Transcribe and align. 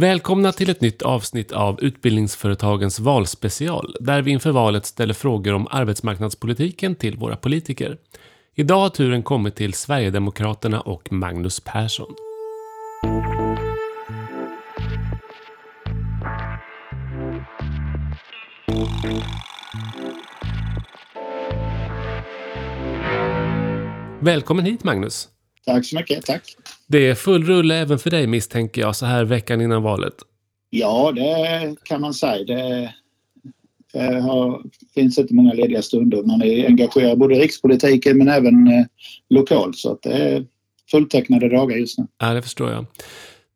Välkomna 0.00 0.52
till 0.52 0.70
ett 0.70 0.80
nytt 0.80 1.02
avsnitt 1.02 1.52
av 1.52 1.80
Utbildningsföretagens 1.80 3.00
valspecial, 3.00 3.96
där 4.00 4.22
vi 4.22 4.30
inför 4.30 4.50
valet 4.50 4.86
ställer 4.86 5.14
frågor 5.14 5.54
om 5.54 5.66
arbetsmarknadspolitiken 5.70 6.94
till 6.94 7.16
våra 7.16 7.36
politiker. 7.36 7.98
Idag 8.54 8.80
har 8.80 8.88
turen 8.88 9.22
kommit 9.22 9.56
till 9.56 9.74
Sverigedemokraterna 9.74 10.80
och 10.80 11.12
Magnus 11.12 11.60
Persson. 11.60 12.14
Välkommen 24.20 24.64
hit 24.64 24.84
Magnus! 24.84 25.28
Tack 25.70 25.84
så 25.84 25.96
mycket, 25.96 26.26
tack. 26.26 26.56
Det 26.86 27.06
är 27.06 27.14
full 27.14 27.44
rulle 27.44 27.76
även 27.76 27.98
för 27.98 28.10
dig 28.10 28.26
misstänker 28.26 28.80
jag 28.80 28.96
så 28.96 29.06
här 29.06 29.24
veckan 29.24 29.60
innan 29.60 29.82
valet. 29.82 30.14
Ja, 30.70 31.12
det 31.12 31.76
kan 31.82 32.00
man 32.00 32.14
säga. 32.14 32.44
Det, 32.44 32.94
det 33.92 34.20
har, 34.20 34.62
finns 34.94 35.18
inte 35.18 35.34
många 35.34 35.52
lediga 35.52 35.82
stunder. 35.82 36.22
Man 36.22 36.42
är 36.42 36.66
engagerad 36.66 37.18
både 37.18 37.36
i 37.36 37.40
rikspolitiken 37.40 38.18
men 38.18 38.28
även 38.28 38.66
eh, 38.66 38.84
lokalt 39.28 39.76
så 39.76 39.92
att 39.92 40.02
det 40.02 40.12
är 40.12 40.46
fulltecknade 40.90 41.48
dagar 41.48 41.76
just 41.76 41.98
nu. 41.98 42.06
Ja, 42.18 42.34
det 42.34 42.42
förstår 42.42 42.70
jag. 42.70 42.86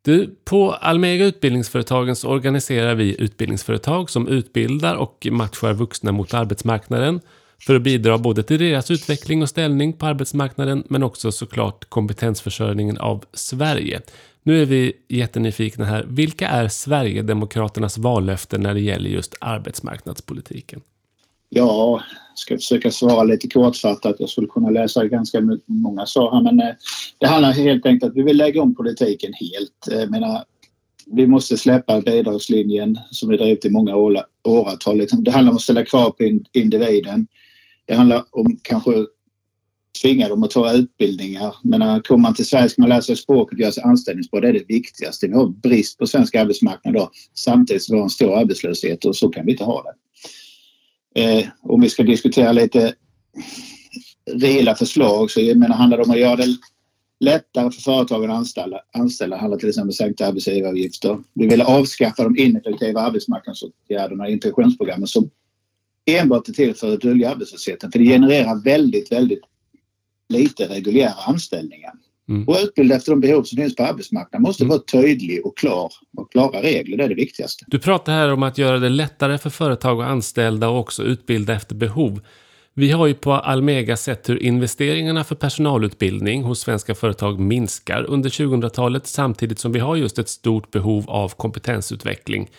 Du, 0.02 0.36
på 0.44 0.72
Almega 0.72 1.24
Utbildningsföretagen 1.24 2.16
så 2.16 2.28
organiserar 2.28 2.94
vi 2.94 3.22
utbildningsföretag 3.22 4.10
som 4.10 4.28
utbildar 4.28 4.94
och 4.94 5.27
matchar 5.30 5.72
vuxna 5.72 6.12
mot 6.12 6.34
arbetsmarknaden 6.34 7.20
för 7.66 7.77
att 7.77 7.82
bidra 7.82 8.18
både 8.18 8.42
till 8.42 8.59
deras 8.59 8.91
utveckling 8.91 9.42
och 9.42 9.48
ställning 9.48 9.92
på 9.92 10.06
arbetsmarknaden 10.06 10.84
men 10.88 11.02
också 11.02 11.32
såklart 11.32 11.84
kompetensförsörjningen 11.84 12.98
av 12.98 13.24
Sverige. 13.32 14.00
Nu 14.42 14.62
är 14.62 14.66
vi 14.66 14.92
jättenyfikna 15.09 15.84
här. 15.84 16.05
Vilka 16.08 16.48
är 16.48 16.69
Sverigedemokraternas 16.69 17.98
vallöften 17.98 18.60
när 18.60 18.74
det 18.74 18.80
gäller 18.80 19.10
just 19.10 19.34
arbetsmarknadspolitiken? 19.41 20.80
Ja, 21.48 22.00
jag 22.30 22.38
ska 22.38 22.56
försöka 22.56 22.91
svara 22.91 23.25
lite 23.25 23.48
kortfattat. 23.48 24.16
Jag 24.19 24.28
skulle 24.28 24.47
kunna 24.47 24.70
läsa 24.70 25.06
ganska 25.06 25.41
många 25.66 26.06
svar 26.06 26.33
här 26.33 26.42
men 26.42 26.60
eh, 26.60 26.75
det 27.19 27.27
handlar 27.27 27.53
helt 27.53 27.86
enkelt 27.86 28.03
om 28.03 28.10
att 28.10 28.16
vi 28.16 28.22
vill 28.22 28.36
lägga 28.36 28.62
om 28.62 28.75
politiken 28.75 29.33
helt. 29.33 30.00
Jag 30.00 30.10
menar, 30.10 30.44
vi 31.06 31.27
måste 31.27 31.56
släppa 31.56 32.00
bidragslinjen 32.00 32.98
som 33.10 33.28
vi 33.28 33.36
drivit 33.36 33.64
i 33.64 33.70
många 33.70 33.97
åratal. 34.44 34.97
Liksom. 34.97 35.25
Det 35.25 35.31
handlar 35.31 35.50
om 35.50 35.56
att 35.56 35.62
ställa 35.62 35.84
krav 35.84 36.10
på 36.10 36.41
individen. 36.53 37.27
Det 37.86 37.94
handlar 37.94 38.24
om 38.30 38.58
kanske 38.62 39.06
tvinga 40.02 40.28
dem 40.28 40.42
att 40.42 40.50
ta 40.50 40.72
utbildningar. 40.72 41.56
Men 41.62 41.80
när 41.80 42.00
kommer 42.00 42.22
man 42.22 42.34
till 42.34 42.46
Sverige 42.46 42.68
ska 42.68 42.82
man 42.82 42.88
lära 42.88 43.02
sig 43.02 43.16
språket 43.16 43.56
och 43.56 43.60
göra 43.60 43.72
sig 43.72 43.82
anställningsbar. 43.82 44.41
Det 44.41 44.48
är 44.48 44.52
det 44.52 44.68
viktigaste. 44.68 45.26
Vi 45.26 45.34
har 45.34 45.46
brist 45.46 45.98
på 45.98 46.06
svensk 46.06 46.34
arbetsmarknad 46.34 46.94
idag 46.94 47.10
samtidigt 47.34 47.82
som 47.82 47.92
vi 47.92 47.98
har 47.98 48.04
en 48.04 48.10
stor 48.10 48.38
arbetslöshet 48.38 49.04
och 49.04 49.16
så 49.16 49.28
kan 49.28 49.46
vi 49.46 49.52
inte 49.52 49.64
ha 49.64 49.82
det. 49.82 49.94
Eh, 51.22 51.46
om 51.62 51.80
vi 51.80 51.88
ska 51.88 52.02
diskutera 52.02 52.52
lite 52.52 52.94
reella 54.30 54.74
förslag 54.74 55.30
så 55.30 55.41
jag 55.41 55.56
menar, 55.56 55.76
handlar 55.76 55.98
det 55.98 56.04
om 56.04 56.10
att 56.10 56.19
göra 56.19 56.36
det 56.36 56.56
lättare 57.20 57.70
för 57.70 57.80
företagen 57.80 58.30
att 58.30 58.36
anställa. 58.36 58.80
Anställa 58.92 59.36
handlar 59.36 59.58
till 59.58 59.69
exempel 59.69 59.88
om 59.88 59.92
sänkta 59.92 60.26
arbetsgivaravgifter. 60.26 61.19
Vi 61.34 61.46
vill 61.46 61.62
avskaffa 61.62 62.24
de 62.24 62.38
ineffektiva 62.38 63.00
arbetsmarknadsåtgärderna 63.00 64.28
i 64.28 64.32
integrationsprogrammet 64.32 65.08
som 65.08 65.30
enbart 66.06 66.48
är 66.48 66.52
till 66.52 66.74
för 66.74 66.94
att 66.94 67.00
dölja 67.00 67.30
arbetslösheten. 67.30 67.92
För 67.92 67.98
det 67.98 68.05
genererar 68.05 68.64
väldigt, 68.64 69.12
väldigt 69.12 69.41
lite 70.28 70.64
reguljära 70.69 71.14
anställningar. 71.27 71.92
Mm. 72.28 72.48
Och 72.48 72.56
utbilda 72.62 72.97
efter 72.97 73.10
de 73.12 73.20
behov 73.20 73.42
som 73.42 73.56
finns 73.56 73.77
på 73.77 73.83
arbetsmarknaden 73.83 74.42
måste 74.42 74.64
mm. 74.64 74.70
vara 74.70 74.82
tydlig 74.82 75.47
och 75.47 75.56
klar 75.56 75.92
och 76.16 76.32
klara 76.32 76.62
regler. 76.62 76.97
Det 76.97 77.05
är 77.05 77.08
det 77.08 77.14
viktigaste. 77.14 77.64
Du 77.69 77.78
pratar 77.78 78.12
här 78.12 78.32
om 78.32 78.42
att 78.42 78.58
göra 78.58 78.78
det 78.78 78.88
lättare 78.88 79.38
för 79.38 79.50
företag 79.50 80.02
att 80.02 80.08
anställa 80.08 80.69
och 80.69 80.80
också 80.80 81.02
utbilda 81.02 81.55
efter 81.55 81.75
behov. 81.75 82.20
Vi 82.77 82.91
har 82.91 83.06
ju 83.06 83.14
på 83.14 83.32
Almega 83.32 83.97
sett 83.97 84.28
hur 84.28 84.42
investeringarna 84.42 85.25
för 85.25 85.34
personalutbildning 85.34 86.42
hos 86.42 86.60
svenska 86.60 86.94
företag 86.94 87.41
minskar 87.41 88.04
under 88.09 88.31
2000-talet 88.31 89.06
samtidigt 89.06 89.59
som 89.59 89.72
vi 89.72 89.78
har 89.78 89.97
just 89.97 90.19
ett 90.19 90.28
stort 90.28 90.71
behov 90.71 91.10
av 91.10 91.28
kompetensutveckling. 91.28 92.50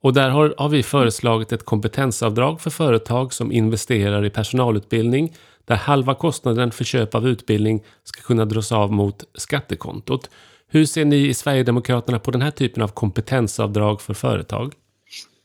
Och 0.00 0.12
där 0.12 0.30
har, 0.30 0.54
har 0.58 0.68
vi 0.68 0.82
föreslagit 0.82 1.52
ett 1.52 1.64
kompetensavdrag 1.64 2.60
för 2.60 2.70
företag 2.70 3.32
som 3.32 3.52
investerar 3.52 4.24
i 4.24 4.30
personalutbildning 4.30 5.32
där 5.64 5.76
halva 5.76 6.14
kostnaden 6.14 6.70
för 6.70 6.84
köp 6.84 7.14
av 7.14 7.28
utbildning 7.28 7.82
ska 8.04 8.22
kunna 8.22 8.44
dras 8.44 8.72
av 8.72 8.92
mot 8.92 9.24
skattekontot. 9.34 10.30
Hur 10.68 10.84
ser 10.84 11.04
ni 11.04 11.28
i 11.28 11.34
Sverigedemokraterna 11.34 12.18
på 12.18 12.30
den 12.30 12.42
här 12.42 12.50
typen 12.50 12.82
av 12.82 12.88
kompetensavdrag 12.88 14.00
för 14.00 14.14
företag? 14.14 14.74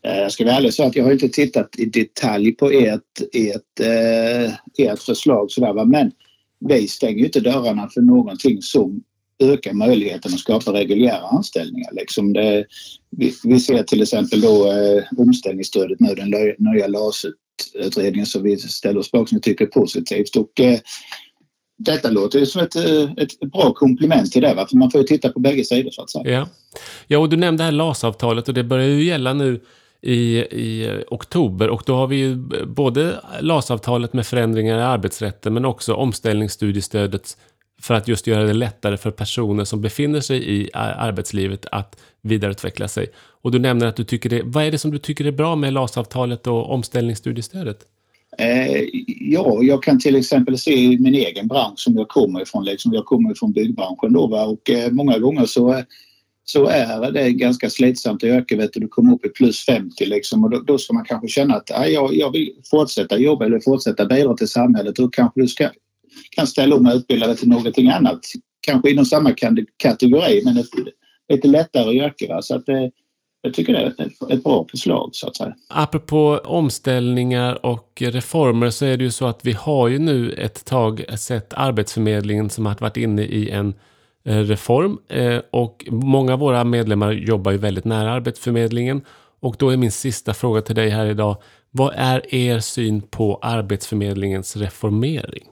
Eh, 0.06 0.18
jag 0.18 0.32
ska 0.32 0.44
vara 0.44 0.54
ärlig 0.54 0.68
och 0.68 0.74
säga 0.74 0.88
att 0.88 0.96
jag 0.96 1.04
har 1.04 1.12
inte 1.12 1.28
tittat 1.28 1.78
i 1.78 1.84
detalj 1.84 2.52
på 2.52 2.70
ert, 2.70 3.00
ert, 3.32 3.80
eh, 3.80 4.52
ert 4.86 5.02
förslag 5.02 5.50
sådär, 5.50 5.84
men 5.84 6.12
vi 6.68 6.88
stänger 6.88 7.18
ju 7.18 7.24
inte 7.24 7.40
dörrarna 7.40 7.88
för 7.94 8.00
någonting 8.00 8.62
som 8.62 9.02
öka 9.38 9.72
möjligheten 9.72 10.34
att 10.34 10.40
skapa 10.40 10.72
reguljära 10.72 11.26
anställningar. 11.26 11.92
Liksom 11.92 12.32
det, 12.32 12.64
vi, 13.10 13.34
vi, 13.44 13.60
ser 13.60 13.82
till 13.82 14.02
exempel 14.02 14.40
då 14.40 14.72
eh, 14.72 15.02
omställningsstödet 15.18 16.00
nu, 16.00 16.14
den 16.14 16.30
nya 16.58 16.86
LAS-utredningen 16.86 18.26
som 18.26 18.42
vi 18.42 18.56
ställer 18.56 19.00
oss 19.00 19.10
bakom 19.10 19.26
som 19.26 19.36
vi 19.36 19.42
tycker 19.42 19.64
är 19.64 19.68
positivt. 19.68 20.36
Och, 20.36 20.60
eh, 20.60 20.78
detta 21.78 22.10
låter 22.10 22.38
ju 22.38 22.46
som 22.46 22.62
ett, 22.62 22.76
eh, 22.76 23.12
ett 23.16 23.40
bra 23.40 23.72
komplement 23.72 24.32
till 24.32 24.42
det, 24.42 24.54
va? 24.54 24.66
för 24.70 24.76
man 24.76 24.90
får 24.90 25.00
ju 25.00 25.06
titta 25.06 25.28
på 25.28 25.40
bägge 25.40 25.64
sidor 25.64 25.90
så 25.90 26.02
att 26.02 26.10
säga. 26.10 26.30
Ja, 26.30 26.48
ja 27.06 27.18
och 27.18 27.28
du 27.28 27.36
nämnde 27.36 27.64
här 27.64 27.72
LAS-avtalet 27.72 28.48
och 28.48 28.54
det 28.54 28.64
börjar 28.64 28.88
ju 28.88 29.04
gälla 29.04 29.32
nu 29.32 29.60
i, 30.04 30.38
i 30.38 30.86
eh, 30.86 31.00
oktober 31.08 31.68
och 31.68 31.82
då 31.86 31.94
har 31.96 32.06
vi 32.06 32.16
ju 32.16 32.32
eh, 32.32 32.64
både 32.66 33.20
LAS-avtalet 33.40 34.12
med 34.12 34.26
förändringar 34.26 34.78
i 34.78 34.82
arbetsrätten 34.82 35.54
men 35.54 35.64
också 35.64 35.94
omställningsstudiestödet 35.94 37.36
för 37.82 37.94
att 37.94 38.08
just 38.08 38.26
göra 38.26 38.44
det 38.44 38.52
lättare 38.52 38.96
för 38.96 39.10
personer 39.10 39.64
som 39.64 39.80
befinner 39.80 40.20
sig 40.20 40.60
i 40.60 40.70
arbetslivet 40.74 41.66
att 41.72 42.00
vidareutveckla 42.22 42.88
sig. 42.88 43.06
Och 43.16 43.50
du 43.50 43.58
nämner 43.58 43.86
att 43.86 43.96
du 43.96 44.04
tycker 44.04 44.30
det, 44.30 44.42
vad 44.44 44.64
är 44.64 44.70
det 44.70 44.78
som 44.78 44.90
du 44.90 44.98
tycker 44.98 45.24
är 45.24 45.32
bra 45.32 45.56
med 45.56 45.72
LAS-avtalet 45.72 46.46
och 46.46 46.70
omställningsstudiestödet? 46.70 47.78
Eh, 48.38 48.84
ja, 49.20 49.58
jag 49.62 49.82
kan 49.82 50.00
till 50.00 50.16
exempel 50.16 50.58
se 50.58 50.72
i 50.72 50.98
min 50.98 51.14
egen 51.14 51.48
bransch 51.48 51.78
som 51.78 51.94
jag 51.94 52.08
kommer 52.08 52.42
ifrån, 52.42 52.64
liksom, 52.64 52.92
jag 52.92 53.04
kommer 53.04 53.32
ifrån 53.32 53.52
byggbranschen 53.52 54.12
då 54.12 54.26
va? 54.26 54.44
och 54.44 54.70
eh, 54.70 54.90
många 54.90 55.18
gånger 55.18 55.46
så 55.46 55.82
så 56.44 56.66
är 56.66 57.12
det 57.12 57.32
ganska 57.32 57.70
slitsamt 57.70 58.24
yrke. 58.24 58.56
Vet 58.56 58.72
du, 58.72 58.80
du 58.80 58.88
kommer 58.88 59.14
upp 59.14 59.26
i 59.26 59.28
plus 59.28 59.64
50 59.64 60.04
liksom 60.04 60.44
och 60.44 60.50
då, 60.50 60.60
då 60.60 60.78
ska 60.78 60.94
man 60.94 61.04
kanske 61.04 61.28
känna 61.28 61.54
att 61.54 61.70
ja, 61.70 61.86
jag, 61.86 62.14
jag 62.14 62.32
vill 62.32 62.52
fortsätta 62.70 63.18
jobba 63.18 63.44
eller 63.44 63.60
fortsätta 63.60 64.06
bidra 64.06 64.34
till 64.34 64.48
samhället. 64.48 64.96
Då 64.96 65.08
kanske 65.08 65.40
du 65.40 65.48
ska, 65.48 65.70
kan 66.30 66.46
ställa 66.46 66.76
om 66.76 66.86
och 66.86 66.94
utbilda 66.94 67.26
dig 67.26 67.36
till 67.36 67.48
någonting 67.48 67.88
annat. 67.88 68.20
Kanske 68.60 68.90
inom 68.90 69.04
samma 69.04 69.34
kategori 69.76 70.42
men 70.44 70.56
ett 70.56 70.66
lite 71.28 71.48
lättare 71.48 71.92
yrke. 71.92 72.38
Så 72.42 72.56
att 72.56 72.66
det, 72.66 72.90
jag 73.42 73.54
tycker 73.54 73.72
det 73.72 73.78
är 73.78 73.86
ett, 73.86 74.30
ett 74.30 74.44
bra 74.44 74.66
förslag 74.70 75.10
så 75.12 75.28
att 75.28 75.36
säga. 75.36 75.54
Apropå 75.68 76.40
omställningar 76.44 77.66
och 77.66 78.02
reformer 78.06 78.70
så 78.70 78.84
är 78.84 78.96
det 78.96 79.04
ju 79.04 79.10
så 79.10 79.26
att 79.26 79.44
vi 79.44 79.52
har 79.52 79.88
ju 79.88 79.98
nu 79.98 80.32
ett 80.32 80.64
tag 80.64 81.04
sett 81.18 81.54
Arbetsförmedlingen 81.54 82.50
som 82.50 82.66
har 82.66 82.76
varit 82.80 82.96
inne 82.96 83.22
i 83.22 83.50
en 83.50 83.74
eh, 84.24 84.38
reform 84.38 84.98
eh, 85.08 85.40
och 85.50 85.84
många 85.90 86.32
av 86.32 86.38
våra 86.38 86.64
medlemmar 86.64 87.12
jobbar 87.12 87.52
ju 87.52 87.58
väldigt 87.58 87.84
nära 87.84 88.12
Arbetsförmedlingen. 88.12 89.02
Och 89.44 89.56
då 89.58 89.70
är 89.70 89.76
min 89.76 89.92
sista 89.92 90.34
fråga 90.34 90.62
till 90.62 90.74
dig 90.74 90.90
här 90.90 91.06
idag. 91.06 91.42
Vad 91.70 91.94
är 91.96 92.34
er 92.34 92.60
syn 92.60 93.02
på 93.02 93.38
Arbetsförmedlingens 93.42 94.56
reformering? 94.56 95.44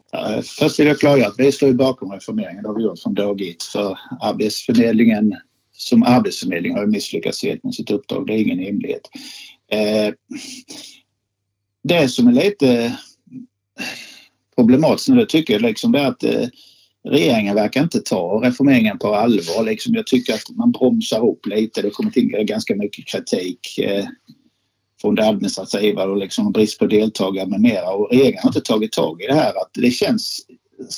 Först 0.58 0.80
vill 0.80 0.86
jag 0.86 0.98
klargöra 0.98 1.28
att 1.28 1.38
vi 1.38 1.53
står 1.53 1.72
bakom 1.72 2.12
reformeringen. 2.12 2.62
Det 2.62 2.69
har 2.69 2.76
vi 2.76 2.82
gjort 2.82 2.98
från 2.98 3.14
dag 3.14 3.41
ett. 3.42 3.62
För 3.62 3.98
Arbetsförmedlingen 4.20 5.34
som 5.72 6.02
arbetsförmedling 6.02 6.75
har 6.75 6.86
misslyckats 6.86 7.42
helt 7.42 7.64
med 7.64 7.75
sitt 7.75 7.91
uppdrag. 7.91 8.26
Det 8.26 8.32
är 8.32 8.38
ingen 8.38 8.58
hemlighet. 8.58 9.11
Eh, 9.72 10.14
det 11.84 12.08
som 12.08 12.28
är 12.28 12.32
lite 12.32 12.96
problematiskt 14.56 15.08
nu 15.08 15.26
tycker 15.26 15.55
jag 15.55 15.62
liksom 15.62 15.93
det 15.93 16.00
är 16.00 16.06
att 16.06 16.25
eh, 16.25 16.49
regeringen 17.04 17.54
verkar 17.54 17.82
inte 17.82 18.00
ta 18.00 18.40
reformeringen 18.44 18.99
på 18.99 19.14
allvar. 19.14 19.64
Liksom 19.64 19.94
jag 19.94 20.06
tycker 20.06 20.34
att 20.34 20.56
man 20.56 20.72
bromsar 20.72 21.28
upp 21.28 21.46
lite. 21.46 21.82
Det 21.82 21.90
kommer 21.90 22.10
till 22.10 22.28
ganska 22.28 22.76
mycket 22.76 23.06
kritik 23.06 23.78
eh, 23.78 24.04
från 25.00 25.14
det 25.14 25.28
administrativa 25.28 26.04
och 26.04 26.16
liksom 26.16 26.52
brist 26.52 26.78
på 26.78 26.87
deltagare 26.87 27.46
med 27.46 27.60
mera. 27.60 27.90
Och 27.90 28.10
regeringen 28.10 28.40
har 28.43 28.50
inte 28.50 28.60
tagit 28.60 28.93
tag 28.93 29.22
i 29.22 29.26
det 29.26 29.34
här. 29.34 29.49
Att 29.49 29.70
det 29.75 29.90
känns 29.90 30.40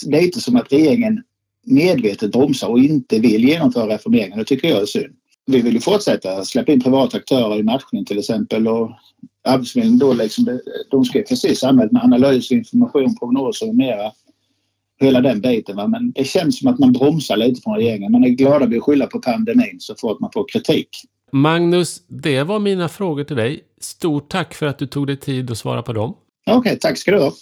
lite 0.06 0.40
som 0.40 0.56
att 0.56 0.72
regeringen 0.72 1.22
medvetet 1.66 2.32
bromsar 2.32 2.68
och 2.68 2.78
inte 2.78 3.18
vill 3.18 3.44
genomföra 3.44 3.94
reformeringen. 3.94 4.38
Det 4.38 4.44
tycker 4.44 4.68
jag 4.68 4.82
är 4.82 4.86
synd. 4.86 5.14
Vi 5.46 5.60
vill 5.60 5.74
ju 5.74 5.80
fortsätta 5.80 6.44
släppa 6.44 6.72
in 6.72 6.80
privata 6.80 7.16
aktörer 7.16 7.58
i 7.58 7.62
matchning 7.62 8.04
till 8.04 8.18
exempel 8.18 8.68
och 8.68 8.90
Arbetsförmedlingen 9.46 9.98
då 9.98 10.12
liksom, 10.12 10.60
de 10.90 11.04
ska 11.04 11.22
precis 11.22 11.60
samhället 11.60 11.92
med 11.92 12.04
analys, 12.04 12.52
information, 12.52 13.16
prognoser 13.16 13.68
och 13.68 13.74
mera 13.74 14.12
hela 15.04 15.20
den 15.20 15.40
biten. 15.40 15.76
Va? 15.76 15.86
Men 15.86 16.12
det 16.12 16.24
känns 16.24 16.58
som 16.58 16.68
att 16.68 16.78
man 16.78 16.92
bromsar 16.92 17.36
lite 17.36 17.60
från 17.60 17.76
regeringen. 17.76 18.12
Man 18.12 18.24
är 18.24 18.28
glada 18.28 18.66
vid 18.66 18.78
att 18.78 18.84
skylla 18.84 19.06
på 19.06 19.18
pandemin 19.18 19.76
så 19.78 19.94
fort 19.94 20.20
man 20.20 20.30
får 20.34 20.46
kritik. 20.52 20.88
Magnus, 21.32 22.02
det 22.08 22.42
var 22.42 22.58
mina 22.58 22.88
frågor 22.88 23.24
till 23.24 23.36
dig. 23.36 23.60
Stort 23.80 24.28
tack 24.28 24.54
för 24.54 24.66
att 24.66 24.78
du 24.78 24.86
tog 24.86 25.06
dig 25.06 25.16
tid 25.16 25.50
att 25.50 25.58
svara 25.58 25.82
på 25.82 25.92
dem. 25.92 26.14
Okej, 26.46 26.58
okay, 26.58 26.76
tack 26.76 26.98
ska 26.98 27.10
du 27.10 27.18
ha. 27.18 27.32